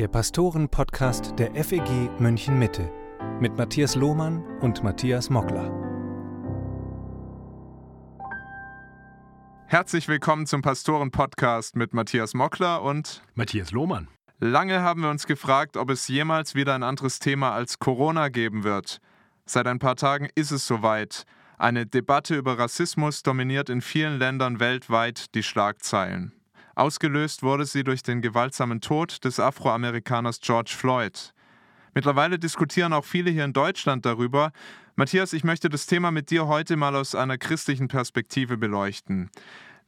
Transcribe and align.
Der 0.00 0.08
Pastoren-Podcast 0.08 1.34
der 1.38 1.54
FEG 1.62 2.08
München 2.18 2.58
Mitte 2.58 2.90
mit 3.38 3.58
Matthias 3.58 3.96
Lohmann 3.96 4.42
und 4.60 4.82
Matthias 4.82 5.28
Mockler. 5.28 5.70
Herzlich 9.66 10.08
willkommen 10.08 10.46
zum 10.46 10.62
Pastoren-Podcast 10.62 11.76
mit 11.76 11.92
Matthias 11.92 12.32
Mockler 12.32 12.80
und 12.80 13.22
Matthias 13.34 13.72
Lohmann. 13.72 14.08
Lange 14.38 14.80
haben 14.80 15.02
wir 15.02 15.10
uns 15.10 15.26
gefragt, 15.26 15.76
ob 15.76 15.90
es 15.90 16.08
jemals 16.08 16.54
wieder 16.54 16.74
ein 16.74 16.82
anderes 16.82 17.18
Thema 17.18 17.52
als 17.52 17.78
Corona 17.78 18.30
geben 18.30 18.64
wird. 18.64 19.02
Seit 19.44 19.66
ein 19.66 19.80
paar 19.80 19.96
Tagen 19.96 20.30
ist 20.34 20.50
es 20.50 20.66
soweit. 20.66 21.24
Eine 21.58 21.84
Debatte 21.84 22.36
über 22.36 22.58
Rassismus 22.58 23.22
dominiert 23.22 23.68
in 23.68 23.82
vielen 23.82 24.18
Ländern 24.18 24.60
weltweit 24.60 25.34
die 25.34 25.42
Schlagzeilen. 25.42 26.39
Ausgelöst 26.80 27.42
wurde 27.42 27.66
sie 27.66 27.84
durch 27.84 28.02
den 28.02 28.22
gewaltsamen 28.22 28.80
Tod 28.80 29.22
des 29.26 29.38
Afroamerikaners 29.38 30.40
George 30.40 30.72
Floyd. 30.74 31.34
Mittlerweile 31.92 32.38
diskutieren 32.38 32.94
auch 32.94 33.04
viele 33.04 33.30
hier 33.30 33.44
in 33.44 33.52
Deutschland 33.52 34.06
darüber. 34.06 34.50
Matthias, 34.96 35.34
ich 35.34 35.44
möchte 35.44 35.68
das 35.68 35.84
Thema 35.84 36.10
mit 36.10 36.30
dir 36.30 36.46
heute 36.46 36.78
mal 36.78 36.96
aus 36.96 37.14
einer 37.14 37.36
christlichen 37.36 37.88
Perspektive 37.88 38.56
beleuchten. 38.56 39.28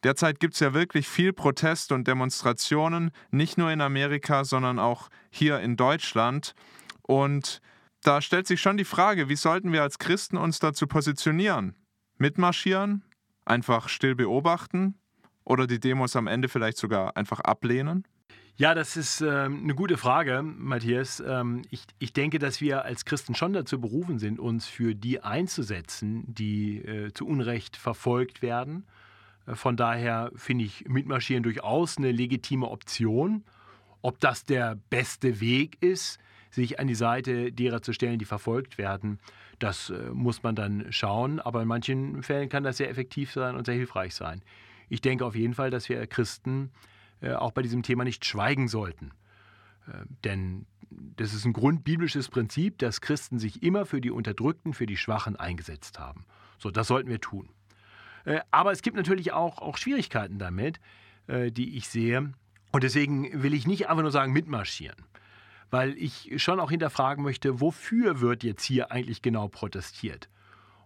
Derzeit 0.05 0.39
gibt 0.39 0.53
es 0.53 0.61
ja 0.61 0.75
wirklich 0.75 1.09
viel 1.09 1.33
Protest 1.33 1.93
und 1.93 2.07
Demonstrationen, 2.07 3.11
nicht 3.31 3.57
nur 3.57 3.71
in 3.71 3.81
Amerika, 3.81 4.45
sondern 4.45 4.79
auch 4.79 5.09
hier 5.31 5.61
in 5.61 5.79
Deutschland. 5.79 6.55
Und 7.01 7.63
da 8.03 8.21
stellt 8.21 8.47
sich 8.47 8.61
schon 8.61 8.77
die 8.77 8.85
Frage, 8.85 9.31
wie 9.31 9.37
sollten 9.37 9.73
wir 9.73 9.81
als 9.81 9.99
Christen 9.99 10.37
uns 10.37 10.59
dazu 10.59 10.87
positionieren? 10.87 11.75
Mitmarschieren? 12.19 13.03
Einfach 13.47 13.89
still 13.89 14.15
beobachten? 14.15 14.99
Oder 15.45 15.67
die 15.67 15.81
Demos 15.81 16.17
am 16.17 16.27
Ende 16.27 16.49
vielleicht 16.49 16.79
sogar 16.79 17.17
einfach 17.17 17.41
ablehnen? 17.41 18.05
Ja, 18.57 18.75
das 18.75 18.97
ist 18.97 19.23
ähm, 19.23 19.61
eine 19.63 19.75
gute 19.75 19.97
Frage, 19.97 20.43
Matthias. 20.43 21.23
Ähm, 21.27 21.63
ich, 21.71 21.85
ich 21.99 22.13
denke, 22.13 22.39
dass 22.39 22.61
wir 22.61 22.85
als 22.85 23.07
Christen 23.07 23.35
schon 23.35 23.55
dazu 23.55 23.81
berufen 23.81 24.19
sind, 24.19 24.39
uns 24.39 24.67
für 24.67 24.95
die 24.95 25.23
einzusetzen, 25.23 26.23
die 26.27 26.79
äh, 26.79 27.13
zu 27.13 27.27
Unrecht 27.27 27.77
verfolgt 27.77 28.43
werden. 28.43 28.85
Äh, 29.47 29.55
von 29.55 29.77
daher 29.77 30.31
finde 30.37 30.67
ich 30.67 30.87
Mitmarschieren 30.87 31.43
durchaus 31.43 31.97
eine 31.97 32.13
legitime 32.13 32.69
Option. 32.69 33.43
Ob 34.03 34.21
das 34.21 34.45
der 34.45 34.77
beste 34.91 35.41
Weg 35.41 35.83
ist, 35.83 36.19
sich 36.51 36.79
an 36.79 36.87
die 36.87 36.95
Seite 36.95 37.53
derer 37.53 37.81
zu 37.81 37.95
stellen, 37.95 38.19
die 38.19 38.25
verfolgt 38.27 38.77
werden, 38.77 39.19
das 39.59 39.91
äh, 39.91 40.11
muss 40.13 40.43
man 40.43 40.55
dann 40.55 40.87
schauen. 40.91 41.41
Aber 41.41 41.63
in 41.63 41.69
manchen 41.69 42.23
Fällen 42.23 42.51
kann 42.51 42.65
das 42.65 42.77
sehr 42.77 42.91
effektiv 42.91 43.33
sein 43.33 43.57
und 43.57 43.65
sehr 43.65 43.77
hilfreich 43.77 44.15
sein. 44.15 44.43
Ich 44.89 45.01
denke 45.01 45.25
auf 45.25 45.35
jeden 45.35 45.55
Fall, 45.55 45.71
dass 45.71 45.89
wir 45.89 46.07
Christen 46.07 46.71
äh, 47.21 47.33
auch 47.33 47.53
bei 47.53 47.63
diesem 47.63 47.83
Thema 47.83 48.05
nicht 48.05 48.25
schweigen 48.25 48.69
sollten. 48.69 49.13
Äh, 49.87 50.05
denn 50.25 50.67
das 50.91 51.35
ist 51.35 51.45
ein 51.45 51.53
grundbiblisches 51.53 52.29
Prinzip, 52.29 52.79
dass 52.79 53.01
Christen 53.01 53.39
sich 53.39 53.63
immer 53.63 53.87
für 53.87 54.01
die 54.01 54.11
Unterdrückten, 54.11 54.75
für 54.75 54.87
die 54.87 54.97
Schwachen 54.97 55.37
eingesetzt 55.37 55.99
haben. 55.99 56.25
So, 56.59 56.71
das 56.71 56.87
sollten 56.87 57.09
wir 57.09 57.21
tun. 57.21 57.49
Äh, 58.25 58.41
aber 58.51 58.73
es 58.73 58.83
gibt 58.83 58.97
natürlich 58.97 59.33
auch, 59.33 59.59
auch 59.59 59.77
Schwierigkeiten 59.77 60.39
damit, 60.39 60.81
die 61.29 61.77
ich 61.77 61.89
sehe. 61.89 62.33
Und 62.73 62.83
deswegen 62.83 63.45
will 63.45 63.55
ich 63.55 63.65
nicht 63.65 63.89
einfach 63.89 64.03
nur 64.03 64.11
sagen, 64.11 64.33
mitmarschieren 64.33 64.97
weil 65.73 65.97
ich 65.97 66.31
schon 66.37 66.61
auch 66.61 66.71
hinterfragen 66.71 67.25
möchte, 67.25 67.61
wofür 67.61 68.21
wird 68.21 68.45
jetzt 68.45 68.63
hier 68.63 68.93
eigentlich 68.93 69.23
genau 69.23 69.49
protestiert? 69.49 70.29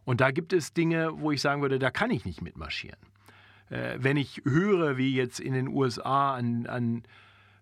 Und 0.05 0.21
da 0.21 0.31
gibt 0.31 0.53
es 0.53 0.73
Dinge, 0.73 1.21
wo 1.21 1.33
ich 1.33 1.41
sagen 1.41 1.61
würde, 1.61 1.81
da 1.81 1.91
kann 1.91 2.13
ich 2.13 2.25
nicht 2.25 2.41
mitmarschieren. 2.41 3.01
Äh, 3.70 3.97
wenn 3.98 4.17
ich 4.17 4.42
höre, 4.45 4.97
wie 4.97 5.14
jetzt 5.14 5.41
in 5.41 5.55
den 5.55 5.69
USA 5.69 6.34
an, 6.34 6.67
an 6.67 7.03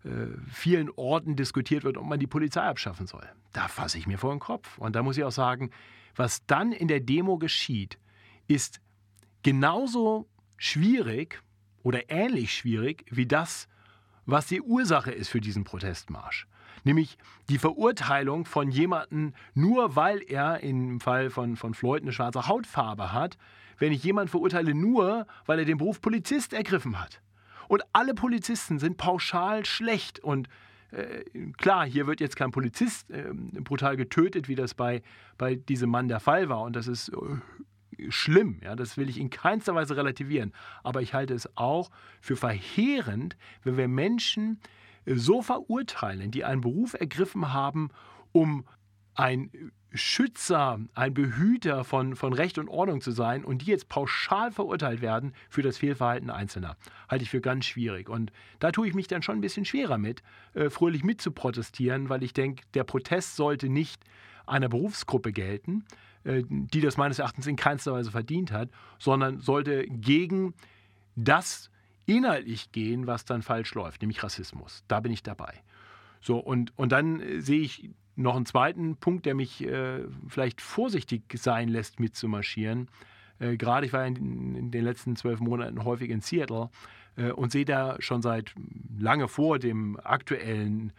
äh, 0.05 0.09
vielen 0.51 0.91
Orten 0.91 1.37
diskutiert 1.37 1.85
wird, 1.85 1.97
ob 1.97 2.07
man 2.07 2.19
die 2.19 2.27
Polizei 2.27 2.63
abschaffen 2.63 3.07
soll, 3.07 3.27
da 3.53 3.69
fasse 3.69 3.99
ich 3.99 4.07
mir 4.07 4.19
vor 4.19 4.31
den 4.31 4.41
Kopf. 4.41 4.79
Und 4.79 4.97
da 4.97 5.03
muss 5.03 5.17
ich 5.17 5.25
auch 5.25 5.33
sagen, 5.33 5.71
was 6.17 6.45
dann 6.47 6.73
in 6.73 6.89
der 6.89 7.01
Demo 7.01 7.39
geschieht, 7.39 7.99
ist 8.47 8.81
genauso 9.43 10.29
schwierig 10.57 11.43
oder 11.83 12.11
ähnlich 12.11 12.55
schwierig 12.55 13.05
wie 13.11 13.27
das, 13.27 13.69
was 14.27 14.47
die 14.47 14.63
Ursache 14.63 15.11
ist 15.11 15.29
für 15.29 15.41
diesen 15.41 15.65
Protestmarsch 15.65 16.47
nämlich 16.85 17.17
die 17.49 17.59
Verurteilung 17.59 18.45
von 18.45 18.71
jemandem, 18.71 19.35
nur 19.55 19.97
weil 19.97 20.23
er 20.23 20.61
im 20.61 21.01
Fall 21.01 21.31
von, 21.31 21.57
von 21.57 21.75
Floyd 21.75 22.03
eine 22.03 22.13
schwarze 22.13 22.47
Hautfarbe 22.47 23.13
hat, 23.13 23.37
wenn 23.79 23.93
ich 23.93 24.05
jemanden 24.05 24.31
verurteile, 24.31 24.75
nur 24.75 25.27
weil 25.47 25.59
er 25.59 25.65
den 25.65 25.79
Beruf 25.79 26.01
Polizist 26.01 26.53
ergriffen 26.53 27.01
hat. 27.01 27.21
Und 27.69 27.83
alle 27.93 28.15
Polizisten 28.15 28.79
sind 28.79 28.97
pauschal 28.97 29.65
schlecht 29.65 30.21
und 30.21 30.49
äh, 30.91 31.25
klar, 31.57 31.87
hier 31.87 32.07
wird 32.07 32.21
jetzt 32.21 32.37
kein 32.37 32.51
Polizist 32.51 33.11
äh, 33.11 33.33
brutal 33.33 33.97
getötet, 33.97 34.49
wie 34.49 34.55
das 34.55 34.75
bei, 34.75 35.03
bei 35.39 35.57
diesem 35.57 35.91
Mann 35.91 36.09
der 36.09 36.21
Fall 36.21 36.49
war. 36.49 36.63
Und 36.63 36.77
das 36.77 36.87
ist 36.87 37.09
äh, 37.09 38.11
schlimm. 38.11 38.61
Ja, 38.63 38.77
das 38.77 38.97
will 38.97 39.09
ich 39.09 39.19
in 39.19 39.31
keinster 39.31 39.75
Weise 39.75 39.97
relativieren. 39.97 40.53
Aber 40.83 41.03
ich 41.03 41.15
halte 41.15 41.35
es 41.35 41.49
auch 41.57 41.91
für 42.21 42.37
verheerend, 42.37 43.37
wenn 43.65 43.77
wir 43.77 43.89
Menschen 43.89 44.61
so 45.07 45.43
verurteilen, 45.43 46.31
die 46.31 46.45
einen 46.45 46.61
Beruf 46.61 46.95
ergriffen 46.95 47.53
haben, 47.53 47.91
um 48.33 48.65
ein 49.15 49.51
Schützer, 49.93 50.81
ein 50.95 51.15
Behüter 51.15 51.85
von, 51.85 52.17
von 52.17 52.33
Recht 52.33 52.59
und 52.59 52.69
Ordnung 52.69 53.01
zu 53.01 53.13
sein 53.13 53.45
und 53.45 53.63
die 53.63 53.67
jetzt 53.67 53.89
pauschal 53.89 54.51
verurteilt 54.51 55.01
werden 55.01 55.35
für 55.49 55.63
das 55.63 55.79
Fehlverhalten 55.79 56.31
Einzelner. 56.31 56.77
Halte 57.09 57.23
ich 57.23 57.31
für 57.31 57.41
ganz 57.41 57.65
schwierig. 57.65 58.09
Und 58.09 58.33
da 58.59 58.73
tue 58.73 58.89
ich 58.89 58.95
mich 58.95 59.07
dann 59.07 59.23
schon 59.23 59.37
ein 59.37 59.41
bisschen 59.41 59.65
schwerer 59.65 59.97
mit, 59.97 60.23
äh, 60.55 60.69
fröhlich 60.69 61.05
mitzuprotestieren, 61.05 62.09
weil 62.09 62.25
ich 62.25 62.33
denke, 62.33 62.65
der 62.75 62.83
Protest 62.83 63.37
sollte 63.37 63.69
nicht 63.69 64.03
einer 64.47 64.69
Berufsgruppe 64.69 65.33
gelten, 65.33 65.85
äh, 66.25 66.43
die 66.49 66.81
das 66.81 66.97
meines 66.97 67.21
Erachtens 67.21 67.47
in 67.47 67.55
keinster 67.55 67.93
Weise 67.93 68.11
verdient 68.11 68.51
hat, 68.51 68.71
sondern 68.99 69.39
sollte 69.39 69.87
gegen 69.87 70.55
das 71.15 71.71
inhaltlich 72.07 72.73
gehen, 72.73 73.07
was 73.07 73.25
dann 73.25 73.43
falsch 73.43 73.75
läuft, 73.75 74.03
nämlich 74.03 74.25
Rassismus. 74.25 74.85
Da 74.89 74.99
bin 74.99 75.13
ich 75.13 75.23
dabei. 75.23 75.63
So, 76.21 76.39
und, 76.39 76.77
und 76.77 76.91
dann 76.91 77.21
äh, 77.21 77.41
sehe 77.41 77.61
ich 77.61 77.91
noch 78.17 78.37
einen 78.37 78.47
zweiten 78.47 78.97
Punkt, 78.97 79.27
der 79.27 79.35
mich 79.35 79.65
äh, 79.65 80.01
vielleicht 80.29 80.61
vorsichtig 80.61 81.23
sein 81.35 81.69
lässt, 81.69 82.01
mitzumarschieren. 82.01 82.89
Äh, 83.39 83.57
Gerade 83.57 83.87
ich 83.87 83.93
war 83.93 84.07
in, 84.07 84.55
in, 84.55 84.71
den 84.71 84.85
letzten 84.85 85.17
zwölf 85.17 85.41
Monaten 85.41 85.85
häufig 85.85 86.11
in 86.11 86.21
Seattle 86.21 86.71
äh, 87.17 87.31
und 87.31 87.53
sehe 87.53 87.65
da 87.65 87.97
schon 88.01 88.23
seit 88.23 88.55
lange 88.99 89.29
vor 89.29 89.59
dem 89.59 89.99
aktuellen 90.03 90.93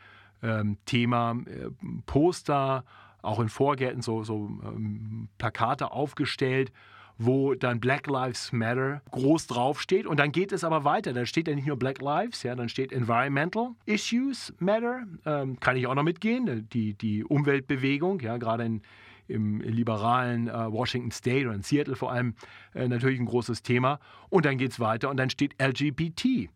ähm, 0.43 0.77
Thema 0.85 1.37
äh, 1.45 1.69
Poster, 2.05 2.83
auch 3.21 3.39
in 3.39 3.49
Vorgärten 3.49 4.01
so, 4.01 4.23
so 4.23 4.49
ähm, 4.63 5.29
Plakate 5.37 5.91
aufgestellt 5.91 6.71
wo 7.17 7.53
dann 7.55 7.79
Black 7.79 8.07
Lives 8.07 8.51
Matter 8.51 9.01
groß 9.11 9.47
draufsteht. 9.47 10.05
Und 10.05 10.19
dann 10.19 10.31
geht 10.31 10.51
es 10.51 10.63
aber 10.63 10.83
weiter. 10.83 11.13
Da 11.13 11.25
steht 11.25 11.47
ja 11.47 11.55
nicht 11.55 11.67
nur 11.67 11.77
Black 11.77 12.01
Lives, 12.01 12.43
ja, 12.43 12.55
dann 12.55 12.69
steht 12.69 12.91
Environmental 12.91 13.71
Issues 13.85 14.53
Matter. 14.59 15.03
Ähm, 15.25 15.59
kann 15.59 15.77
ich 15.77 15.87
auch 15.87 15.95
noch 15.95 16.03
mitgehen. 16.03 16.67
Die, 16.73 16.93
die 16.93 17.23
Umweltbewegung, 17.23 18.19
ja, 18.19 18.37
gerade 18.37 18.65
in, 18.65 18.81
im 19.27 19.61
liberalen 19.61 20.47
äh, 20.47 20.71
Washington 20.71 21.11
State 21.11 21.45
oder 21.45 21.55
in 21.55 21.63
Seattle 21.63 21.95
vor 21.95 22.11
allem 22.11 22.35
äh, 22.73 22.87
natürlich 22.87 23.19
ein 23.19 23.25
großes 23.25 23.63
Thema. 23.63 23.99
Und 24.29 24.45
dann 24.45 24.57
geht 24.57 24.71
es 24.71 24.79
weiter 24.79 25.09
und 25.09 25.17
dann 25.17 25.29
steht 25.29 25.55
LGBT. 25.61 26.49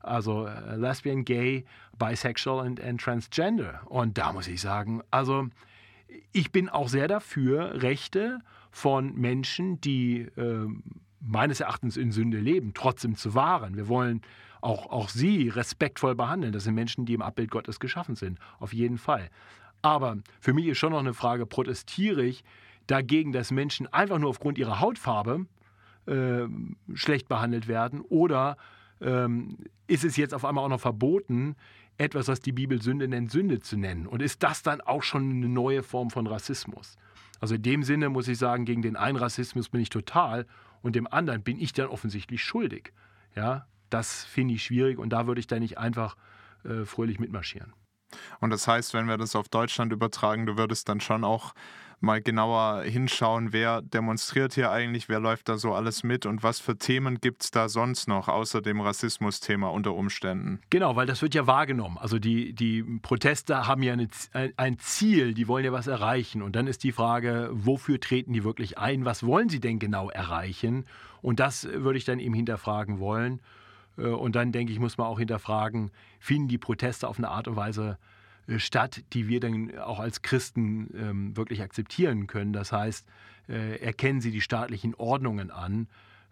Also 0.00 0.46
äh, 0.46 0.76
Lesbian, 0.76 1.24
Gay, 1.24 1.64
Bisexual 1.98 2.66
and 2.66 3.00
Transgender. 3.00 3.80
Und 3.86 4.18
da 4.18 4.32
muss 4.32 4.48
ich 4.48 4.60
sagen, 4.60 5.02
also 5.10 5.48
ich 6.32 6.52
bin 6.52 6.68
auch 6.68 6.88
sehr 6.88 7.08
dafür, 7.08 7.82
Rechte 7.82 8.40
von 8.70 9.14
Menschen, 9.14 9.80
die 9.80 10.20
äh, 10.36 10.66
meines 11.20 11.60
Erachtens 11.60 11.96
in 11.96 12.12
Sünde 12.12 12.38
leben, 12.38 12.72
trotzdem 12.74 13.16
zu 13.16 13.34
wahren. 13.34 13.76
Wir 13.76 13.88
wollen 13.88 14.22
auch, 14.60 14.86
auch 14.90 15.08
sie 15.08 15.48
respektvoll 15.48 16.14
behandeln. 16.14 16.52
Das 16.52 16.64
sind 16.64 16.74
Menschen, 16.74 17.04
die 17.04 17.14
im 17.14 17.22
Abbild 17.22 17.50
Gottes 17.50 17.80
geschaffen 17.80 18.16
sind, 18.16 18.38
auf 18.58 18.72
jeden 18.72 18.98
Fall. 18.98 19.28
Aber 19.82 20.18
für 20.40 20.52
mich 20.52 20.66
ist 20.66 20.78
schon 20.78 20.92
noch 20.92 21.00
eine 21.00 21.14
Frage, 21.14 21.46
protestiere 21.46 22.24
ich 22.24 22.44
dagegen, 22.86 23.32
dass 23.32 23.50
Menschen 23.50 23.92
einfach 23.92 24.18
nur 24.18 24.30
aufgrund 24.30 24.58
ihrer 24.58 24.80
Hautfarbe 24.80 25.46
äh, 26.06 26.42
schlecht 26.94 27.28
behandelt 27.28 27.68
werden 27.68 28.00
oder 28.00 28.56
ähm, 29.02 29.58
ist 29.86 30.04
es 30.04 30.16
jetzt 30.16 30.34
auf 30.34 30.44
einmal 30.44 30.64
auch 30.64 30.68
noch 30.68 30.80
verboten, 30.80 31.56
etwas, 31.98 32.28
was 32.28 32.40
die 32.40 32.52
Bibel 32.52 32.80
Sünde 32.80 33.08
nennt, 33.08 33.30
Sünde 33.30 33.60
zu 33.60 33.76
nennen? 33.76 34.06
Und 34.06 34.22
ist 34.22 34.42
das 34.42 34.62
dann 34.62 34.80
auch 34.80 35.02
schon 35.02 35.30
eine 35.30 35.48
neue 35.48 35.82
Form 35.82 36.10
von 36.10 36.26
Rassismus? 36.26 36.96
Also 37.40 37.56
in 37.56 37.62
dem 37.62 37.82
Sinne 37.82 38.08
muss 38.08 38.28
ich 38.28 38.38
sagen, 38.38 38.64
gegen 38.64 38.82
den 38.82 38.96
einen 38.96 39.16
Rassismus 39.16 39.68
bin 39.68 39.80
ich 39.80 39.90
total 39.90 40.46
und 40.80 40.96
dem 40.96 41.06
anderen 41.06 41.42
bin 41.42 41.58
ich 41.60 41.72
dann 41.72 41.88
offensichtlich 41.88 42.42
schuldig. 42.42 42.92
Ja, 43.34 43.66
das 43.90 44.24
finde 44.24 44.54
ich 44.54 44.62
schwierig 44.62 44.98
und 44.98 45.10
da 45.10 45.26
würde 45.26 45.40
ich 45.40 45.46
dann 45.46 45.60
nicht 45.60 45.78
einfach 45.78 46.16
äh, 46.64 46.84
fröhlich 46.84 47.18
mitmarschieren. 47.18 47.72
Und 48.40 48.50
das 48.50 48.68
heißt, 48.68 48.94
wenn 48.94 49.08
wir 49.08 49.16
das 49.16 49.34
auf 49.34 49.48
Deutschland 49.48 49.92
übertragen, 49.92 50.46
du 50.46 50.56
würdest 50.56 50.88
dann 50.88 51.00
schon 51.00 51.24
auch 51.24 51.54
mal 52.02 52.20
genauer 52.20 52.82
hinschauen, 52.82 53.52
wer 53.52 53.82
demonstriert 53.82 54.54
hier 54.54 54.70
eigentlich, 54.70 55.08
wer 55.08 55.20
läuft 55.20 55.48
da 55.48 55.56
so 55.56 55.74
alles 55.74 56.02
mit 56.02 56.26
und 56.26 56.42
was 56.42 56.60
für 56.60 56.76
Themen 56.76 57.20
gibt 57.20 57.44
es 57.44 57.50
da 57.50 57.68
sonst 57.68 58.08
noch, 58.08 58.28
außer 58.28 58.60
dem 58.60 58.80
Rassismus-Thema 58.80 59.68
unter 59.68 59.94
Umständen. 59.94 60.60
Genau, 60.70 60.96
weil 60.96 61.06
das 61.06 61.22
wird 61.22 61.34
ja 61.34 61.46
wahrgenommen. 61.46 61.98
Also 61.98 62.18
die, 62.18 62.52
die 62.52 62.82
Proteste 62.82 63.66
haben 63.66 63.82
ja 63.82 63.92
eine, 63.92 64.08
ein 64.56 64.78
Ziel, 64.78 65.34
die 65.34 65.48
wollen 65.48 65.64
ja 65.64 65.72
was 65.72 65.86
erreichen. 65.86 66.42
Und 66.42 66.56
dann 66.56 66.66
ist 66.66 66.84
die 66.84 66.92
Frage, 66.92 67.50
wofür 67.52 68.00
treten 68.00 68.32
die 68.32 68.44
wirklich 68.44 68.78
ein? 68.78 69.04
Was 69.04 69.24
wollen 69.24 69.48
sie 69.48 69.60
denn 69.60 69.78
genau 69.78 70.10
erreichen? 70.10 70.86
Und 71.20 71.40
das 71.40 71.64
würde 71.64 71.98
ich 71.98 72.04
dann 72.04 72.18
eben 72.18 72.34
hinterfragen 72.34 72.98
wollen. 72.98 73.40
Äh, 73.96 74.06
und 74.08 74.34
dann 74.34 74.52
denke 74.52 74.72
ich, 74.72 74.80
muss 74.80 74.98
man 74.98 75.06
auch 75.06 75.18
hinterfragen, 75.18 75.90
finden 76.18 76.48
die 76.48 76.58
Proteste 76.58 77.08
auf 77.08 77.18
eine 77.18 77.28
Art 77.28 77.48
und 77.48 77.56
Weise 77.56 77.98
statt, 78.56 79.02
die 79.12 79.28
wir 79.28 79.40
dann 79.40 79.78
auch 79.78 80.00
als 80.00 80.22
Christen 80.22 80.88
ähm, 80.96 81.36
wirklich 81.36 81.62
akzeptieren 81.62 82.26
können. 82.26 82.52
Das 82.52 82.72
heißt, 82.72 83.06
äh, 83.48 83.80
erkennen 83.80 84.20
sie 84.20 84.30
die 84.30 84.40
staatlichen 84.40 84.94
Ordnungen 84.94 85.50
an. 85.50 85.88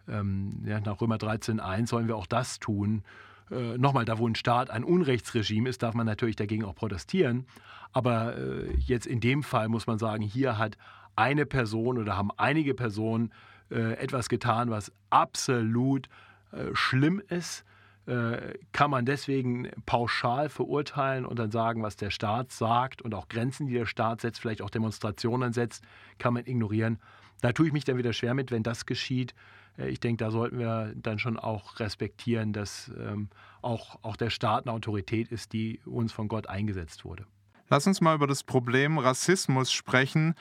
Ähm, 0.07 0.61
nach 0.63 0.99
Römer 0.99 1.17
13.1 1.17 1.87
sollen 1.87 2.07
wir 2.07 2.17
auch 2.17 2.27
das 2.27 2.59
tun. 2.59 3.03
Äh, 3.49 3.77
Nochmal, 3.77 4.05
da 4.05 4.17
wo 4.17 4.27
ein 4.27 4.35
Staat 4.35 4.69
ein 4.69 4.83
Unrechtsregime 4.83 5.69
ist, 5.69 5.83
darf 5.83 5.93
man 5.93 6.05
natürlich 6.05 6.35
dagegen 6.35 6.65
auch 6.65 6.75
protestieren. 6.75 7.45
Aber 7.93 8.37
äh, 8.37 8.73
jetzt 8.77 9.05
in 9.05 9.19
dem 9.19 9.43
Fall 9.43 9.69
muss 9.69 9.87
man 9.87 9.99
sagen, 9.99 10.23
hier 10.23 10.57
hat 10.57 10.77
eine 11.15 11.45
Person 11.45 11.97
oder 11.97 12.17
haben 12.17 12.31
einige 12.37 12.73
Personen 12.73 13.31
äh, 13.69 13.93
etwas 13.93 14.29
getan, 14.29 14.69
was 14.69 14.91
absolut 15.09 16.07
äh, 16.51 16.73
schlimm 16.73 17.21
ist 17.29 17.61
äh, 17.61 17.65
kann 18.05 18.89
man 18.89 19.05
deswegen 19.05 19.69
pauschal 19.85 20.49
verurteilen 20.49 21.25
und 21.25 21.37
dann 21.37 21.51
sagen, 21.51 21.83
was 21.83 21.95
der 21.95 22.09
Staat 22.09 22.51
sagt 22.51 23.01
und 23.01 23.13
auch 23.13 23.27
Grenzen, 23.29 23.67
die 23.67 23.73
der 23.73 23.85
Staat 23.85 24.21
setzt, 24.21 24.39
vielleicht 24.39 24.61
auch 24.61 24.71
Demonstrationen 24.71 25.53
setzt, 25.53 25.83
kann 26.17 26.33
man 26.33 26.45
ignorieren. 26.45 26.99
Da 27.41 27.51
tue 27.51 27.67
ich 27.67 27.73
mich 27.73 27.83
dann 27.83 27.97
wieder 27.97 28.13
schwer 28.13 28.33
mit, 28.33 28.51
wenn 28.51 28.63
das 28.63 28.85
geschieht. 28.85 29.33
Äh, 29.77 29.89
ich 29.89 29.99
denke, 29.99 30.23
da 30.23 30.31
sollten 30.31 30.59
wir 30.59 30.93
dann 30.95 31.19
schon 31.19 31.37
auch 31.37 31.79
respektieren, 31.79 32.53
dass 32.53 32.91
ähm, 32.97 33.29
auch, 33.61 33.99
auch 34.03 34.15
der 34.15 34.29
Staat 34.29 34.65
eine 34.65 34.73
Autorität 34.73 35.29
ist, 35.29 35.53
die 35.53 35.79
uns 35.85 36.11
von 36.11 36.27
Gott 36.27 36.47
eingesetzt 36.47 37.05
wurde. 37.05 37.25
Lass 37.69 37.87
uns 37.87 38.01
mal 38.01 38.15
über 38.15 38.27
das 38.27 38.43
Problem 38.43 38.97
Rassismus 38.97 39.71
sprechen. 39.71 40.35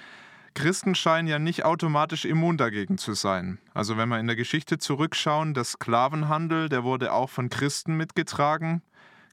Christen 0.54 0.94
scheinen 0.94 1.28
ja 1.28 1.38
nicht 1.38 1.64
automatisch 1.64 2.24
immun 2.24 2.56
dagegen 2.56 2.98
zu 2.98 3.14
sein. 3.14 3.58
Also 3.72 3.96
wenn 3.96 4.08
wir 4.08 4.18
in 4.18 4.26
der 4.26 4.36
Geschichte 4.36 4.78
zurückschauen, 4.78 5.54
der 5.54 5.64
Sklavenhandel, 5.64 6.68
der 6.68 6.84
wurde 6.84 7.12
auch 7.12 7.30
von 7.30 7.48
Christen 7.48 7.96
mitgetragen. 7.96 8.82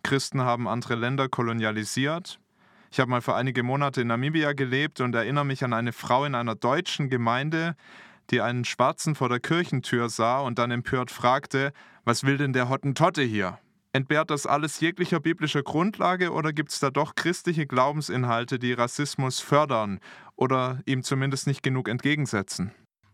Christen 0.04 0.42
haben 0.42 0.68
andere 0.68 0.96
Länder 0.96 1.28
kolonialisiert. 1.28 2.40
Ich 2.92 3.00
habe 3.00 3.10
mal 3.10 3.22
für 3.22 3.36
einige 3.36 3.64
Monate 3.64 4.02
in 4.02 4.08
Namibia 4.08 4.54
gelebt 4.54 5.02
und 5.02 5.14
erinnere 5.16 5.46
mich 5.46 5.64
an 5.64 5.74
eine 5.74 5.92
Frau 5.92 6.24
in 6.24 6.36
einer 6.36 6.56
deutschen 6.56 7.10
Gemeinde, 7.10 7.76
die 8.30 8.42
einen 8.42 8.64
Schwarzen 8.64 9.16
vor 9.16 9.30
der 9.30 9.40
Kirchentür 9.40 10.10
sah 10.10 10.40
und 10.40 10.60
dann 10.60 10.72
empört 10.72 11.12
fragte, 11.12 11.74
was 12.06 12.24
will 12.24 12.38
denn 12.38 12.54
der 12.54 12.70
Hottentotte 12.70 13.24
hier? 13.24 13.60
Entbehrt 13.94 14.30
das 14.30 14.46
alles 14.46 14.80
jeglicher 14.80 15.20
biblischer 15.20 15.64
Grundlage 15.64 16.32
oder 16.32 16.54
gibt 16.54 16.72
es 16.72 16.80
da 16.80 16.92
doch 16.92 17.16
christliche 17.16 17.66
Glaubensinhalte, 17.66 18.60
die 18.60 18.74
Rassismus 18.74 19.40
fördern 19.40 20.00
oder 20.38 20.80
ihm 20.86 21.04
zumindest 21.04 21.48
nicht 21.48 21.64
genug 21.64 21.90
entgegensetzen? 21.90 22.72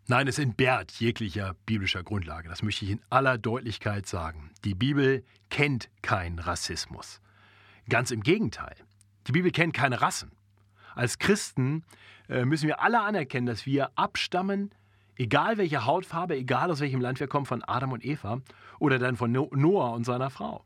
Nein, 0.07 0.27
es 0.27 0.37
entbehrt 0.37 0.91
jeglicher 0.91 1.55
biblischer 1.65 2.03
Grundlage. 2.03 2.49
Das 2.49 2.61
möchte 2.61 2.83
ich 2.83 2.91
in 2.91 3.01
aller 3.09 3.37
Deutlichkeit 3.37 4.05
sagen. 4.05 4.51
Die 4.65 4.75
Bibel 4.75 5.23
kennt 5.49 5.89
keinen 6.01 6.39
Rassismus. 6.39 7.21
Ganz 7.89 8.11
im 8.11 8.21
Gegenteil. 8.21 8.75
Die 9.27 9.31
Bibel 9.31 9.51
kennt 9.51 9.73
keine 9.73 10.01
Rassen. 10.01 10.31
Als 10.93 11.19
Christen 11.19 11.85
äh, 12.27 12.43
müssen 12.43 12.67
wir 12.67 12.81
alle 12.81 13.01
anerkennen, 13.01 13.47
dass 13.47 13.65
wir 13.65 13.97
abstammen, 13.97 14.71
egal 15.15 15.57
welche 15.57 15.85
Hautfarbe, 15.85 16.35
egal 16.35 16.69
aus 16.69 16.81
welchem 16.81 16.99
Land 16.99 17.21
wir 17.21 17.27
kommen, 17.27 17.45
von 17.45 17.63
Adam 17.63 17.93
und 17.93 18.03
Eva 18.03 18.41
oder 18.79 18.99
dann 18.99 19.15
von 19.15 19.31
Noah 19.31 19.93
und 19.93 20.03
seiner 20.03 20.29
Frau. 20.29 20.65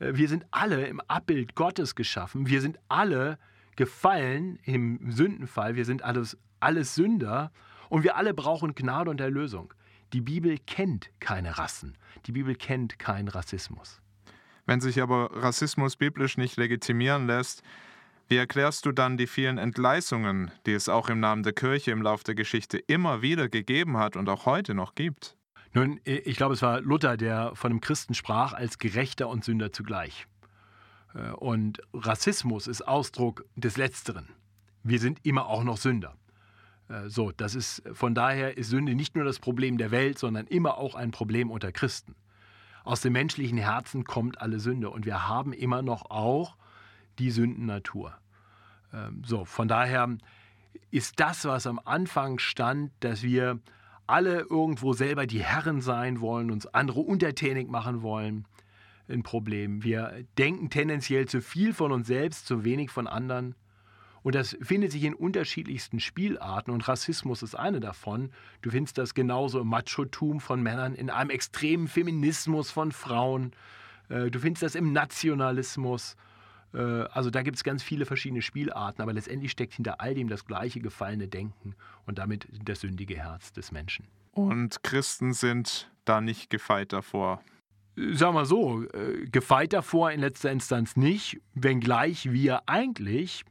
Äh, 0.00 0.12
wir 0.14 0.28
sind 0.28 0.44
alle 0.50 0.86
im 0.86 1.00
Abbild 1.08 1.54
Gottes 1.54 1.94
geschaffen. 1.94 2.46
Wir 2.46 2.60
sind 2.60 2.78
alle 2.88 3.38
gefallen 3.76 4.58
im 4.64 5.10
Sündenfall. 5.10 5.74
Wir 5.74 5.84
sind 5.84 6.02
alles, 6.02 6.36
alles 6.60 6.94
Sünder 6.94 7.52
und 7.88 8.04
wir 8.04 8.16
alle 8.16 8.34
brauchen 8.34 8.74
Gnade 8.74 9.10
und 9.10 9.20
Erlösung. 9.20 9.72
Die 10.12 10.20
Bibel 10.20 10.58
kennt 10.66 11.10
keine 11.20 11.58
Rassen. 11.58 11.96
Die 12.26 12.32
Bibel 12.32 12.54
kennt 12.54 12.98
keinen 12.98 13.28
Rassismus. 13.28 14.00
Wenn 14.66 14.80
sich 14.80 15.00
aber 15.00 15.30
Rassismus 15.32 15.96
biblisch 15.96 16.36
nicht 16.36 16.56
legitimieren 16.56 17.26
lässt, 17.26 17.62
wie 18.28 18.36
erklärst 18.36 18.86
du 18.86 18.92
dann 18.92 19.16
die 19.16 19.26
vielen 19.26 19.58
Entgleisungen, 19.58 20.52
die 20.64 20.72
es 20.72 20.88
auch 20.88 21.08
im 21.08 21.18
Namen 21.18 21.42
der 21.42 21.52
Kirche 21.52 21.90
im 21.90 22.02
Lauf 22.02 22.22
der 22.22 22.36
Geschichte 22.36 22.78
immer 22.78 23.22
wieder 23.22 23.48
gegeben 23.48 23.96
hat 23.96 24.14
und 24.14 24.28
auch 24.28 24.46
heute 24.46 24.74
noch 24.74 24.94
gibt? 24.94 25.36
Nun, 25.72 26.00
ich 26.04 26.36
glaube, 26.36 26.54
es 26.54 26.62
war 26.62 26.80
Luther, 26.80 27.16
der 27.16 27.52
von 27.54 27.70
dem 27.70 27.80
Christen 27.80 28.14
sprach 28.14 28.52
als 28.52 28.78
Gerechter 28.78 29.28
und 29.28 29.44
Sünder 29.44 29.72
zugleich. 29.72 30.26
Äh, 31.14 31.30
und 31.32 31.80
Rassismus 31.92 32.66
ist 32.66 32.86
Ausdruck 32.86 33.44
des 33.56 33.76
Letzteren. 33.76 34.28
Wir 34.82 34.98
sind 34.98 35.24
immer 35.24 35.46
auch 35.46 35.64
noch 35.64 35.76
Sünder. 35.76 36.16
Äh, 36.88 37.08
so, 37.08 37.32
das 37.32 37.54
ist, 37.54 37.82
von 37.92 38.14
daher 38.14 38.56
ist 38.56 38.70
Sünde 38.70 38.94
nicht 38.94 39.14
nur 39.14 39.24
das 39.24 39.38
Problem 39.38 39.78
der 39.78 39.90
Welt, 39.90 40.18
sondern 40.18 40.46
immer 40.46 40.78
auch 40.78 40.94
ein 40.94 41.10
Problem 41.10 41.50
unter 41.50 41.72
Christen. 41.72 42.14
Aus 42.84 43.00
dem 43.00 43.12
menschlichen 43.12 43.58
Herzen 43.58 44.04
kommt 44.04 44.40
alle 44.40 44.58
Sünde 44.58 44.90
und 44.90 45.04
wir 45.04 45.28
haben 45.28 45.52
immer 45.52 45.82
noch 45.82 46.10
auch 46.10 46.56
die 47.18 47.30
Sündennatur. 47.30 48.14
Ähm, 48.92 49.22
so, 49.24 49.44
von 49.44 49.68
daher 49.68 50.16
ist 50.90 51.20
das, 51.20 51.44
was 51.44 51.66
am 51.66 51.80
Anfang 51.84 52.38
stand, 52.38 52.92
dass 53.00 53.22
wir 53.22 53.60
alle 54.06 54.40
irgendwo 54.40 54.92
selber 54.92 55.26
die 55.26 55.42
Herren 55.42 55.80
sein 55.80 56.20
wollen, 56.20 56.50
uns 56.50 56.66
andere 56.66 57.00
untertänig 57.00 57.68
machen 57.68 58.02
wollen, 58.02 58.44
ein 59.10 59.22
Problem. 59.22 59.82
Wir 59.82 60.24
denken 60.38 60.70
tendenziell 60.70 61.26
zu 61.26 61.40
viel 61.40 61.74
von 61.74 61.92
uns 61.92 62.06
selbst, 62.06 62.46
zu 62.46 62.64
wenig 62.64 62.90
von 62.90 63.06
anderen. 63.06 63.54
Und 64.22 64.34
das 64.34 64.56
findet 64.60 64.92
sich 64.92 65.04
in 65.04 65.14
unterschiedlichsten 65.14 65.98
Spielarten 65.98 66.72
und 66.72 66.86
Rassismus 66.86 67.42
ist 67.42 67.54
eine 67.54 67.80
davon. 67.80 68.30
Du 68.60 68.70
findest 68.70 68.98
das 68.98 69.14
genauso 69.14 69.60
im 69.60 69.68
Machotum 69.68 70.40
von 70.40 70.62
Männern, 70.62 70.94
in 70.94 71.08
einem 71.08 71.30
extremen 71.30 71.88
Feminismus 71.88 72.70
von 72.70 72.92
Frauen. 72.92 73.52
Äh, 74.08 74.30
du 74.30 74.38
findest 74.38 74.62
das 74.62 74.74
im 74.74 74.92
Nationalismus. 74.92 76.16
Äh, 76.74 76.78
also 76.78 77.30
da 77.30 77.42
gibt 77.42 77.56
es 77.56 77.64
ganz 77.64 77.82
viele 77.82 78.04
verschiedene 78.04 78.42
Spielarten, 78.42 79.02
aber 79.02 79.14
letztendlich 79.14 79.52
steckt 79.52 79.74
hinter 79.74 80.00
all 80.00 80.14
dem 80.14 80.28
das 80.28 80.44
gleiche 80.44 80.80
gefallene 80.80 81.28
Denken 81.28 81.74
und 82.04 82.18
damit 82.18 82.46
das 82.62 82.80
sündige 82.80 83.16
Herz 83.16 83.52
des 83.52 83.72
Menschen. 83.72 84.06
Und 84.32 84.82
Christen 84.82 85.32
sind 85.32 85.90
da 86.04 86.20
nicht 86.20 86.50
gefeit 86.50 86.92
davor. 86.92 87.42
Sagen 87.96 88.34
wir 88.34 88.46
so, 88.46 88.84
äh, 88.84 89.26
gefeit 89.30 89.72
davor 89.72 90.10
in 90.10 90.20
letzter 90.20 90.50
Instanz 90.50 90.96
nicht, 90.96 91.40
wenngleich 91.54 92.32
wir 92.32 92.68
eigentlich 92.68 93.44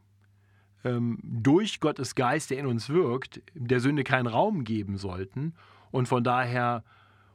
ähm, 0.84 1.18
durch 1.22 1.80
Gottes 1.80 2.14
Geist, 2.14 2.50
der 2.50 2.58
in 2.58 2.66
uns 2.66 2.88
wirkt, 2.88 3.42
der 3.54 3.80
Sünde 3.80 4.04
keinen 4.04 4.26
Raum 4.26 4.64
geben 4.64 4.96
sollten. 4.96 5.54
Und 5.90 6.08
von 6.08 6.24
daher 6.24 6.84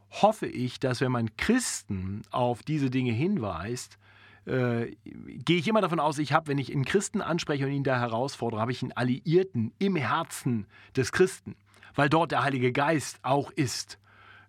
hoffe 0.10 0.48
ich, 0.48 0.80
dass 0.80 1.02
wenn 1.02 1.12
man 1.12 1.36
Christen 1.38 2.24
auf 2.32 2.64
diese 2.64 2.90
Dinge 2.90 3.12
hinweist, 3.12 3.98
äh, 4.46 4.96
gehe 5.04 5.58
ich 5.58 5.68
immer 5.68 5.82
davon 5.82 6.00
aus, 6.00 6.18
ich 6.20 6.34
habe, 6.34 6.48
wenn 6.48 6.58
ich 6.58 6.72
einen 6.72 6.86
Christen 6.86 7.22
anspreche 7.22 7.66
und 7.66 7.72
ihn 7.72 7.84
da 7.84 8.00
herausfordere, 8.00 8.62
habe 8.62 8.72
ich 8.72 8.82
einen 8.82 8.92
Alliierten 8.92 9.74
im 9.80 9.96
Herzen 9.96 10.68
des 10.96 11.12
Christen, 11.12 11.56
weil 11.96 12.10
dort 12.10 12.32
der 12.32 12.44
Heilige 12.44 12.72
Geist 12.72 13.20
auch 13.24 13.52
ist 13.52 14.00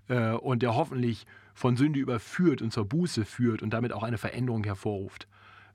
äh, 0.09 0.33
und 0.33 0.63
der 0.63 0.75
hoffentlich 0.75 1.27
von 1.57 1.77
Sünde 1.77 1.99
überführt 1.99 2.63
und 2.63 2.73
zur 2.73 2.85
Buße 2.85 3.25
führt 3.25 3.63
und 3.63 3.71
damit 3.71 3.93
auch 3.93 4.05
eine 4.05 4.19
Veränderung 4.19 4.63
hervorruft. 4.63 5.27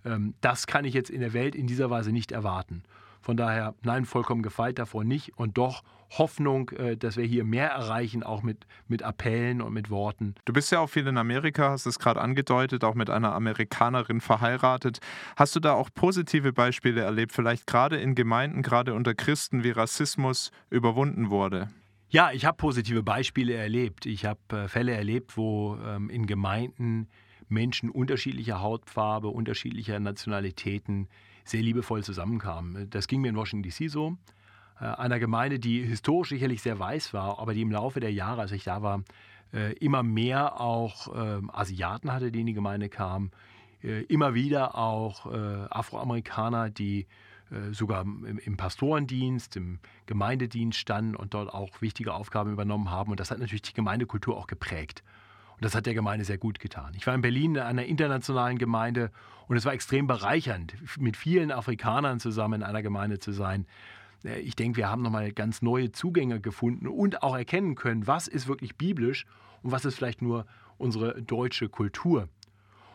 Ähm, 0.06 0.36
das 0.40 0.68
kann 0.68 0.86
ich 0.86 0.94
jetzt 0.94 1.10
in 1.10 1.20
der 1.20 1.34
Welt 1.34 1.56
in 1.56 1.68
dieser 1.68 1.90
Weise 1.90 2.14
nicht 2.14 2.32
erwarten. 2.32 2.84
Von 3.20 3.36
daher, 3.36 3.76
nein, 3.84 4.06
vollkommen 4.06 4.42
gefeit 4.42 4.80
davor 4.80 5.04
nicht. 5.04 5.38
Und 5.38 5.58
doch 5.58 5.84
Hoffnung, 6.18 6.70
äh, 6.72 6.98
dass 6.98 7.18
wir 7.18 7.26
hier 7.26 7.44
mehr 7.44 7.70
erreichen, 7.70 8.22
auch 8.24 8.44
mit, 8.44 8.68
mit 8.88 9.02
Appellen 9.02 9.62
und 9.62 9.74
mit 9.74 9.90
Worten. 9.90 10.36
Du 10.46 10.54
bist 10.54 10.72
ja 10.72 10.80
auch 10.80 10.90
viel 10.90 11.08
in 11.08 11.18
Amerika, 11.18 11.70
hast 11.72 11.86
es 11.86 12.00
gerade 12.00 12.22
angedeutet, 12.22 12.84
auch 12.84 12.96
mit 12.96 13.10
einer 13.10 13.34
Amerikanerin 13.34 14.22
verheiratet. 14.22 15.00
Hast 15.36 15.56
du 15.56 15.60
da 15.60 15.74
auch 15.74 15.90
positive 15.94 16.54
Beispiele 16.54 17.02
erlebt, 17.02 17.32
vielleicht 17.32 17.66
gerade 17.66 17.98
in 17.98 18.16
Gemeinden, 18.16 18.62
gerade 18.62 18.94
unter 18.94 19.16
Christen, 19.16 19.64
wie 19.64 19.72
Rassismus 19.72 20.52
überwunden 20.70 21.30
wurde? 21.30 21.70
Ja, 22.14 22.34
ich 22.34 22.44
habe 22.44 22.58
positive 22.58 23.04
Beispiele 23.04 23.54
erlebt. 23.54 24.06
Ich 24.06 24.26
habe 24.26 24.40
äh, 24.52 24.68
Fälle 24.68 24.92
erlebt, 24.92 25.38
wo 25.38 25.78
ähm, 25.78 26.10
in 26.10 26.28
Gemeinden 26.28 27.08
Menschen 27.48 27.90
unterschiedlicher 27.90 28.60
Hautfarbe, 28.62 29.30
unterschiedlicher 29.30 29.98
Nationalitäten 29.98 31.08
sehr 31.46 31.62
liebevoll 31.62 32.04
zusammenkamen. 32.04 32.90
Das 32.90 33.08
ging 33.08 33.22
mir 33.22 33.30
in 33.30 33.38
Washington 33.38 33.70
DC 33.70 33.90
so. 33.90 34.18
Äh, 34.82 34.88
einer 34.88 35.20
Gemeinde, 35.20 35.58
die 35.58 35.84
historisch 35.84 36.30
sicherlich 36.30 36.62
sehr 36.62 36.78
weiß 36.78 37.14
war, 37.14 37.40
aber 37.40 37.54
die 37.54 37.62
im 37.62 37.72
Laufe 37.72 38.02
der 38.02 38.12
Jahre, 38.12 38.42
als 38.42 38.52
ich 38.52 38.66
da 38.66 38.82
war, 38.82 39.06
äh, 39.54 39.72
immer 39.76 40.04
mehr 40.04 40.60
auch 40.60 41.16
äh, 41.16 41.40
Asiaten 41.54 42.12
hatte, 42.12 42.30
die 42.30 42.42
in 42.42 42.48
die 42.48 42.54
Gemeinde 42.54 42.90
kamen, 42.90 43.32
immer 44.10 44.36
wieder 44.36 44.76
auch 44.78 45.26
Afroamerikaner, 45.26 46.70
die 46.70 47.08
sogar 47.72 48.04
im, 48.04 48.40
im, 48.40 48.58
Pastorendienst, 48.58 49.56
im 49.58 49.80
Gemeindedienst 50.06 50.80
standen 50.80 51.16
und 51.16 51.34
dort 51.34 51.54
auch 51.54 51.82
wichtige 51.82 52.14
Aufgaben 52.14 52.52
übernommen 52.52 52.90
haben. 52.90 53.12
Und 53.12 53.20
das 53.20 53.32
hat 53.32 53.40
natürlich 53.40 53.62
die 53.62 53.74
Gemeindekultur 53.74 54.38
auch 54.38 54.48
geprägt. 54.48 55.04
Und 55.56 55.66
das 55.66 55.76
hat 55.76 55.86
der 55.86 55.94
Gemeinde 55.94 56.26
sehr 56.26 56.38
gut 56.38 56.60
getan. 56.60 56.94
Ich 56.96 57.06
war 57.06 57.14
in 57.14 57.22
Berlin 57.22 57.56
in 57.56 57.62
einer 57.62 57.86
internationalen 57.86 58.58
Gemeinde 58.58 59.12
und 59.48 59.58
es 59.58 59.66
war 59.66 59.74
extrem 59.74 60.08
bereichernd, 60.08 60.74
mit 60.98 61.18
vielen 61.18 61.52
Afrikanern 61.52 62.20
zusammen 62.20 62.62
in 62.62 62.64
einer 62.64 62.82
Gemeinde 62.82 63.20
zu 63.20 63.32
sein. 63.32 63.68
Äh, 64.24 64.40
ich 64.40 64.56
denke, 64.56 64.78
wir 64.78 64.90
haben 64.90 65.02
nochmal 65.02 65.32
ganz 65.34 65.62
neue 65.62 65.92
Zugänge 65.92 66.40
gefunden 66.40 66.88
und 66.88 67.22
auch 67.22 67.36
erkennen 67.36 67.76
können, 67.76 68.08
was 68.08 68.28
ist 68.28 68.48
wirklich 68.48 68.76
biblisch 68.76 69.26
und 69.62 69.72
was 69.72 69.86
ist 69.86 69.96
vielleicht 69.96 70.22
nur 70.22 70.46
unsere 70.78 71.22
deutsche 71.22 71.70
Kultur. 71.70 72.28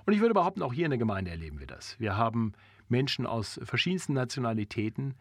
Und 0.04 0.12
ich 0.12 0.20
würde 0.20 0.34
behaupten, 0.34 0.62
auch 0.62 0.72
hier 0.72 0.86
in 0.86 0.90
der 0.90 0.98
Gemeinde 0.98 1.30
erleben 1.30 1.60
wir 1.60 1.66
das. 1.66 1.98
Wir 2.00 2.16
haben 2.16 2.52
Menschen 2.88 3.26
aus 3.26 3.60
verschiedensten 3.64 4.14
Nationalitäten 4.14 5.14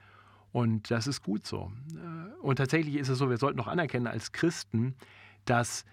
und 0.52 0.90
das 0.90 1.06
ist 1.08 1.22
gut 1.22 1.46
so. 1.46 1.72
Äh, 1.96 2.40
und 2.42 2.56
tatsächlich 2.56 2.96
ist 2.96 3.10
es 3.10 3.18
so, 3.18 3.30
wir 3.30 3.38
sollten 3.38 3.58
noch 3.58 3.68
anerkennen 3.68 4.08
als 4.08 4.32
Christen, 4.32 4.96
dass 5.44 5.84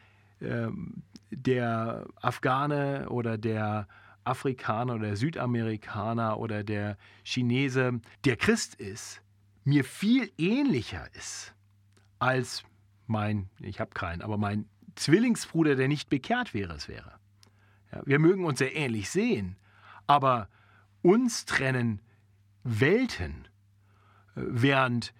ähm, 0.40 1.02
der 1.30 2.06
Afghane 2.20 3.08
oder 3.08 3.38
der 3.38 3.88
Afrikaner 4.24 4.94
oder 4.94 5.06
der 5.08 5.16
Südamerikaner 5.16 6.38
oder 6.38 6.62
der 6.62 6.96
Chinese, 7.24 8.00
der 8.24 8.36
Christ 8.36 8.74
ist, 8.76 9.20
mir 9.64 9.84
viel 9.84 10.30
ähnlicher 10.38 11.08
ist 11.14 11.54
als 12.18 12.64
mein, 13.06 13.50
ich 13.58 13.80
habe 13.80 13.90
keinen, 13.90 14.22
aber 14.22 14.36
mein 14.36 14.68
Zwillingsbruder, 14.94 15.74
der 15.74 15.88
nicht 15.88 16.08
bekehrt 16.08 16.54
wäre, 16.54 16.74
es 16.74 16.88
wäre. 16.88 17.14
Ja, 17.90 18.02
wir 18.04 18.18
mögen 18.18 18.44
uns 18.44 18.58
sehr 18.58 18.76
ähnlich 18.76 19.10
sehen, 19.10 19.56
aber 20.06 20.48
uns 21.02 21.44
trennen 21.44 22.00
Welten, 22.64 23.48
äh, 24.36 24.42
während 24.46 25.12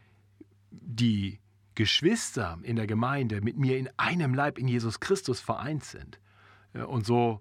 die 0.70 1.40
Geschwister 1.74 2.58
in 2.62 2.76
der 2.76 2.86
Gemeinde 2.86 3.40
mit 3.40 3.56
mir 3.56 3.78
in 3.78 3.88
einem 3.96 4.34
Leib 4.34 4.58
in 4.58 4.68
Jesus 4.68 5.00
Christus 5.00 5.40
vereint 5.40 5.84
sind. 5.84 6.18
Und 6.74 7.06
so 7.06 7.40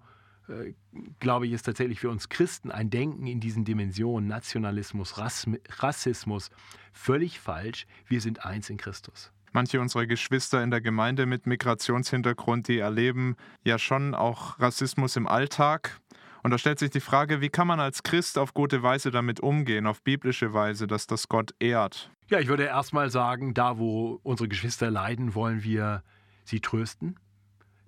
äh, 0.51 0.73
glaube 1.19 1.47
ich, 1.47 1.53
ist 1.53 1.63
tatsächlich 1.63 1.99
für 1.99 2.09
uns 2.09 2.29
Christen 2.29 2.71
ein 2.71 2.89
Denken 2.89 3.27
in 3.27 3.39
diesen 3.39 3.65
Dimensionen, 3.65 4.27
Nationalismus, 4.27 5.17
Rassismus, 5.17 6.49
völlig 6.93 7.39
falsch. 7.39 7.85
Wir 8.07 8.21
sind 8.21 8.45
eins 8.45 8.69
in 8.69 8.77
Christus. 8.77 9.31
Manche 9.53 9.81
unserer 9.81 10.05
Geschwister 10.05 10.63
in 10.63 10.71
der 10.71 10.81
Gemeinde 10.81 11.25
mit 11.25 11.45
Migrationshintergrund, 11.45 12.67
die 12.67 12.79
erleben 12.79 13.35
ja 13.63 13.77
schon 13.77 14.15
auch 14.15 14.59
Rassismus 14.59 15.15
im 15.15 15.27
Alltag. 15.27 15.99
Und 16.43 16.51
da 16.51 16.57
stellt 16.57 16.79
sich 16.79 16.89
die 16.89 16.99
Frage, 16.99 17.41
wie 17.41 17.49
kann 17.49 17.67
man 17.67 17.79
als 17.79 18.03
Christ 18.03 18.37
auf 18.37 18.53
gute 18.53 18.81
Weise 18.81 19.11
damit 19.11 19.39
umgehen, 19.39 19.85
auf 19.85 20.01
biblische 20.01 20.53
Weise, 20.53 20.87
dass 20.87 21.07
das 21.07 21.29
Gott 21.29 21.53
ehrt? 21.59 22.11
Ja, 22.29 22.39
ich 22.39 22.47
würde 22.47 22.63
erstmal 22.63 23.09
sagen, 23.09 23.53
da 23.53 23.77
wo 23.77 24.19
unsere 24.23 24.47
Geschwister 24.47 24.89
leiden, 24.89 25.35
wollen 25.35 25.63
wir 25.63 26.03
sie 26.43 26.59
trösten. 26.59 27.19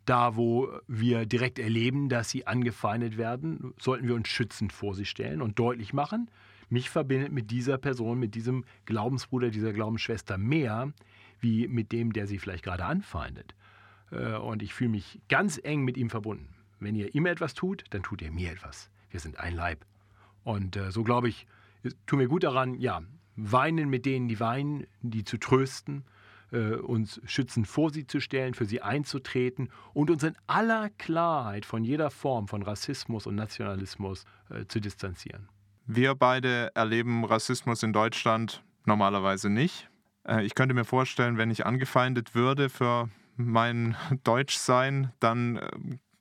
Da, 0.05 0.35
wo 0.35 0.69
wir 0.87 1.25
direkt 1.25 1.59
erleben, 1.59 2.09
dass 2.09 2.29
sie 2.29 2.45
angefeindet 2.45 3.17
werden, 3.17 3.73
sollten 3.79 4.07
wir 4.07 4.15
uns 4.15 4.27
schützend 4.27 4.73
vor 4.73 4.95
sie 4.95 5.05
stellen 5.05 5.41
und 5.41 5.59
deutlich 5.59 5.93
machen, 5.93 6.29
mich 6.69 6.89
verbindet 6.89 7.31
mit 7.31 7.51
dieser 7.51 7.77
Person, 7.77 8.19
mit 8.19 8.35
diesem 8.35 8.65
Glaubensbruder, 8.85 9.49
dieser 9.49 9.71
Glaubensschwester 9.71 10.37
mehr, 10.37 10.91
wie 11.39 11.67
mit 11.67 11.91
dem, 11.91 12.11
der 12.11 12.27
sie 12.27 12.37
vielleicht 12.37 12.63
gerade 12.63 12.83
anfeindet. 12.83 13.55
Äh, 14.11 14.35
und 14.35 14.61
ich 14.61 14.73
fühle 14.73 14.89
mich 14.89 15.21
ganz 15.29 15.59
eng 15.63 15.83
mit 15.83 15.97
ihm 15.97 16.09
verbunden. 16.09 16.52
Wenn 16.83 16.95
ihr 16.95 17.13
ihm 17.15 17.25
etwas 17.25 17.53
tut, 17.53 17.83
dann 17.91 18.03
tut 18.03 18.21
ihr 18.21 18.31
mir 18.31 18.51
etwas. 18.51 18.89
Wir 19.09 19.19
sind 19.19 19.39
ein 19.39 19.55
Leib. 19.55 19.85
Und 20.43 20.75
äh, 20.75 20.91
so 20.91 21.03
glaube 21.03 21.29
ich, 21.29 21.47
tun 22.05 22.19
wir 22.19 22.27
gut 22.27 22.43
daran, 22.43 22.75
ja, 22.75 23.01
weinen 23.35 23.89
mit 23.89 24.05
denen, 24.05 24.27
die 24.27 24.39
weinen, 24.39 24.85
die 25.01 25.23
zu 25.23 25.37
trösten, 25.37 26.03
äh, 26.51 26.75
uns 26.75 27.21
schützend 27.25 27.67
vor 27.67 27.91
sie 27.91 28.05
zu 28.05 28.19
stellen, 28.19 28.53
für 28.53 28.65
sie 28.65 28.81
einzutreten 28.81 29.69
und 29.93 30.09
uns 30.11 30.23
in 30.23 30.35
aller 30.47 30.89
Klarheit 30.91 31.65
von 31.65 31.83
jeder 31.83 32.11
Form 32.11 32.47
von 32.47 32.61
Rassismus 32.61 33.25
und 33.25 33.35
Nationalismus 33.35 34.25
äh, 34.49 34.65
zu 34.67 34.79
distanzieren. 34.79 35.49
Wir 35.85 36.15
beide 36.15 36.71
erleben 36.75 37.25
Rassismus 37.25 37.83
in 37.83 37.91
Deutschland 37.91 38.63
normalerweise 38.85 39.49
nicht. 39.49 39.89
Äh, 40.27 40.45
ich 40.45 40.55
könnte 40.55 40.73
mir 40.73 40.85
vorstellen, 40.85 41.37
wenn 41.37 41.51
ich 41.51 41.65
angefeindet 41.65 42.35
würde 42.35 42.69
für 42.69 43.09
mein 43.35 43.95
Deutschsein, 44.23 45.11
dann 45.19 45.57
äh, 45.57 45.69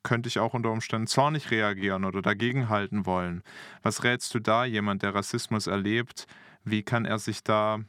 könnte 0.02 0.28
ich 0.28 0.38
auch 0.38 0.54
unter 0.54 0.70
Umständen 0.70 1.06
zornig 1.06 1.50
reagieren 1.50 2.04
oder 2.04 2.22
dagegenhalten 2.22 3.06
wollen. 3.06 3.42
Was 3.82 4.04
rätst 4.04 4.34
du 4.34 4.40
da, 4.40 4.64
jemand, 4.64 5.02
der 5.02 5.14
Rassismus 5.14 5.66
erlebt? 5.66 6.26
Wie 6.64 6.82
kann 6.82 7.04
er 7.04 7.18
sich 7.18 7.42
da 7.42 7.80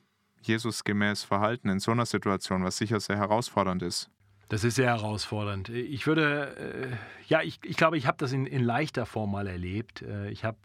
Jesusgemäß 0.42 1.24
verhalten 1.24 1.70
in 1.70 1.80
so 1.80 1.92
einer 1.92 2.06
Situation, 2.06 2.64
was 2.64 2.78
sicher 2.78 3.00
sehr 3.00 3.18
herausfordernd 3.18 3.82
ist? 3.82 4.10
Das 4.50 4.64
ist 4.64 4.76
sehr 4.76 4.88
herausfordernd. 4.88 5.70
Ich 5.70 6.06
würde, 6.06 6.92
äh, 6.92 6.96
ja, 7.28 7.42
ich, 7.42 7.60
ich 7.64 7.78
glaube, 7.78 7.98
ich 7.98 8.08
habe 8.08 8.18
das 8.18 8.34
in, 8.34 8.46
in 8.46 8.64
leichter 8.64 9.06
Form 9.06 9.32
mal 9.32 9.48
erlebt. 9.48 10.02
Äh, 10.02 10.30
ich 10.30 10.44
habe 10.44 10.58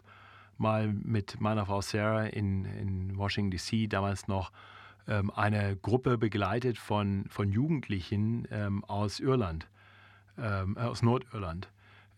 mal 0.58 0.88
mit 0.88 1.40
meiner 1.40 1.64
Frau 1.64 1.80
Sarah 1.80 2.24
in, 2.24 2.64
in 2.64 3.16
Washington, 3.16 3.52
D.C. 3.52 3.86
damals 3.86 4.28
noch 4.28 4.50
ähm, 5.06 5.30
eine 5.30 5.76
Gruppe 5.76 6.18
begleitet 6.18 6.76
von, 6.76 7.24
von 7.28 7.50
Jugendlichen 7.50 8.46
ähm, 8.50 8.84
aus 8.84 9.20
Irland, 9.20 9.68
aus 10.40 11.02
Nordirland, 11.02 11.68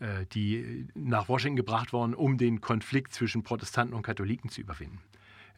äh, 0.01 0.27
die 0.33 0.87
nach 0.95 1.29
Washington 1.29 1.57
gebracht 1.57 1.93
wurden, 1.93 2.15
um 2.15 2.39
den 2.39 2.61
Konflikt 2.61 3.13
zwischen 3.13 3.43
Protestanten 3.43 3.95
und 3.95 4.03
Katholiken 4.03 4.51
zu 4.51 4.61
überwinden. 4.61 5.01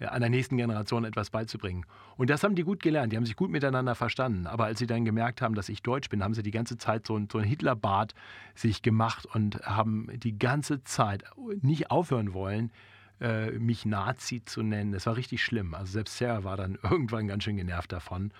Äh, 0.03 0.07
einer 0.07 0.29
nächsten 0.29 0.57
Generation 0.57 1.05
etwas 1.05 1.31
beizubringen. 1.31 1.87
Und 2.17 2.31
das 2.31 2.43
haben 2.43 2.55
die 2.55 2.65
gut 2.65 2.83
gelernt, 2.83 3.13
die 3.13 3.17
haben 3.17 3.27
sich 3.27 3.37
gut 3.37 3.51
miteinander 3.51 3.95
verstanden. 3.95 4.47
Aber 4.47 4.65
als 4.65 4.79
sie 4.79 4.87
dann 4.87 5.05
gemerkt 5.05 5.43
haben, 5.43 5.55
dass 5.55 5.69
ich 5.69 5.83
Deutsch 5.83 6.09
bin, 6.09 6.23
haben 6.23 6.35
sie 6.35 6.43
die 6.43 6.51
ganze 6.51 6.77
Zeit 6.77 7.07
so 7.07 7.17
ein, 7.17 7.29
so 7.31 7.39
ein 7.39 7.45
Hitlerbart 7.45 8.15
sich 8.55 8.83
gemacht 8.83 9.27
und 9.27 9.61
haben 9.63 10.09
die 10.15 10.39
ganze 10.39 10.83
Zeit 10.85 11.25
nicht 11.61 11.91
aufhören 11.91 12.35
wollen, 12.35 12.73
äh, 13.21 13.53
mich 13.53 13.87
Nazi 13.87 14.45
zu 14.45 14.63
nennen. 14.63 14.93
Das 14.93 15.07
war 15.07 15.17
richtig 15.17 15.43
schlimm. 15.45 15.75
Also 15.75 15.93
selbst 15.93 16.19
Sarah 16.19 16.45
war 16.45 16.57
dann 16.57 16.79
irgendwann 16.83 17.29
ganz 17.29 17.45
schön 17.45 17.57
genervt 17.57 17.93
davon. 17.93 18.33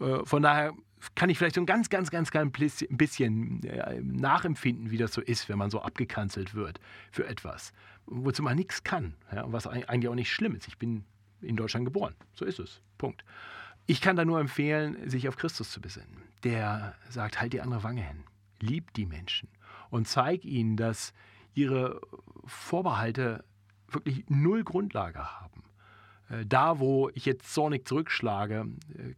Äh, 0.00 0.24
von 0.24 0.42
daher 0.42 0.72
kann 1.14 1.30
ich 1.30 1.38
vielleicht 1.38 1.54
so 1.54 1.60
ein 1.60 1.66
ganz, 1.66 1.90
ganz, 1.90 2.10
ganz 2.10 2.30
klein 2.30 2.50
bisschen 2.52 3.62
äh, 3.64 4.00
nachempfinden, 4.00 4.90
wie 4.90 4.96
das 4.96 5.12
so 5.12 5.20
ist, 5.20 5.48
wenn 5.48 5.58
man 5.58 5.70
so 5.70 5.80
abgekanzelt 5.80 6.54
wird 6.54 6.80
für 7.10 7.26
etwas, 7.26 7.72
wozu 8.06 8.42
man 8.42 8.56
nichts 8.56 8.84
kann, 8.84 9.14
ja, 9.32 9.44
was 9.50 9.66
eigentlich 9.66 10.08
auch 10.08 10.14
nicht 10.14 10.32
schlimm 10.32 10.54
ist. 10.54 10.68
Ich 10.68 10.78
bin 10.78 11.04
in 11.40 11.56
Deutschland 11.56 11.84
geboren, 11.84 12.14
so 12.34 12.44
ist 12.44 12.58
es. 12.58 12.80
Punkt. 12.98 13.24
Ich 13.86 14.00
kann 14.00 14.16
da 14.16 14.24
nur 14.24 14.40
empfehlen, 14.40 15.08
sich 15.08 15.28
auf 15.28 15.36
Christus 15.36 15.70
zu 15.70 15.80
besinnen. 15.80 16.22
Der 16.42 16.94
sagt, 17.10 17.40
halt 17.40 17.52
die 17.52 17.60
andere 17.60 17.82
Wange 17.82 18.02
hin, 18.02 18.24
lieb 18.60 18.92
die 18.94 19.06
Menschen 19.06 19.48
und 19.90 20.08
zeig 20.08 20.44
ihnen, 20.44 20.76
dass 20.76 21.12
ihre 21.54 22.00
Vorbehalte 22.44 23.44
wirklich 23.88 24.24
null 24.28 24.64
Grundlage 24.64 25.40
haben. 25.40 25.62
Äh, 26.28 26.46
da, 26.46 26.78
wo 26.78 27.10
ich 27.14 27.26
jetzt 27.26 27.52
zornig 27.52 27.86
zurückschlage, 27.86 28.66
äh, 28.96 29.14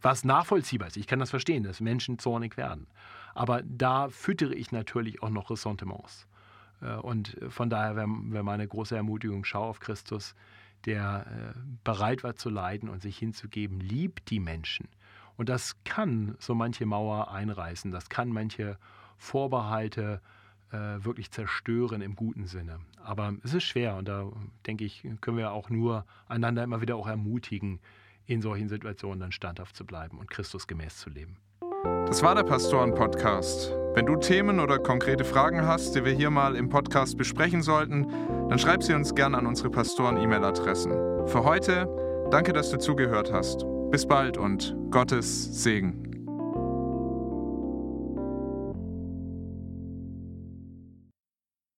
was 0.00 0.24
nachvollziehbar 0.24 0.88
ist, 0.88 0.96
ich 0.96 1.06
kann 1.06 1.18
das 1.18 1.30
verstehen, 1.30 1.62
dass 1.62 1.80
Menschen 1.80 2.18
zornig 2.18 2.56
werden. 2.56 2.86
Aber 3.34 3.62
da 3.62 4.08
füttere 4.08 4.54
ich 4.54 4.72
natürlich 4.72 5.22
auch 5.22 5.30
noch 5.30 5.50
Ressentiments. 5.50 6.26
Äh, 6.80 6.94
und 6.96 7.36
von 7.48 7.70
daher 7.70 7.96
wäre 7.96 8.08
wär 8.08 8.42
meine 8.42 8.66
große 8.66 8.96
Ermutigung, 8.96 9.44
schau 9.44 9.64
auf 9.64 9.80
Christus, 9.80 10.34
der 10.84 11.54
bereit 11.82 12.22
war 12.22 12.36
zu 12.36 12.50
leiden 12.50 12.88
und 12.88 13.02
sich 13.02 13.18
hinzugeben, 13.18 13.80
liebt 13.80 14.30
die 14.30 14.38
Menschen. 14.38 14.88
Und 15.36 15.48
das 15.48 15.76
kann 15.84 16.36
so 16.38 16.54
manche 16.54 16.86
Mauer 16.86 17.30
einreißen, 17.30 17.90
das 17.90 18.08
kann 18.08 18.28
manche 18.28 18.78
Vorbehalte 19.16 20.20
äh, 20.70 21.04
wirklich 21.04 21.30
zerstören 21.30 22.02
im 22.02 22.16
guten 22.16 22.46
Sinne. 22.46 22.80
Aber 23.02 23.34
es 23.42 23.54
ist 23.54 23.64
schwer 23.64 23.96
und 23.96 24.06
da 24.08 24.30
denke 24.66 24.84
ich, 24.84 25.06
können 25.20 25.36
wir 25.36 25.52
auch 25.52 25.70
nur 25.70 26.04
einander 26.26 26.62
immer 26.62 26.80
wieder 26.80 26.96
auch 26.96 27.06
ermutigen, 27.06 27.80
in 28.28 28.42
solchen 28.42 28.68
Situationen 28.68 29.20
dann 29.20 29.32
standhaft 29.32 29.74
zu 29.74 29.84
bleiben 29.84 30.18
und 30.18 30.30
Christus 30.30 30.66
gemäß 30.66 30.98
zu 30.98 31.10
leben. 31.10 31.38
Das 32.06 32.22
war 32.22 32.34
der 32.34 32.44
Pastoren-Podcast. 32.44 33.74
Wenn 33.94 34.06
du 34.06 34.16
Themen 34.16 34.60
oder 34.60 34.78
konkrete 34.78 35.24
Fragen 35.24 35.66
hast, 35.66 35.94
die 35.94 36.04
wir 36.04 36.12
hier 36.12 36.30
mal 36.30 36.54
im 36.54 36.68
Podcast 36.68 37.16
besprechen 37.16 37.62
sollten, 37.62 38.06
dann 38.48 38.58
schreib 38.58 38.82
sie 38.82 38.94
uns 38.94 39.14
gerne 39.14 39.38
an 39.38 39.46
unsere 39.46 39.70
Pastoren-E-Mail-Adressen. 39.70 41.26
Für 41.26 41.44
heute, 41.44 41.88
danke, 42.30 42.52
dass 42.52 42.70
du 42.70 42.78
zugehört 42.78 43.32
hast. 43.32 43.64
Bis 43.90 44.06
bald 44.06 44.36
und 44.36 44.76
Gottes 44.90 45.62
Segen. 45.62 46.07